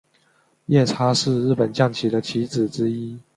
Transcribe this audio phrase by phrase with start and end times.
[0.65, 3.19] 夜叉是日本将棋的棋子之一。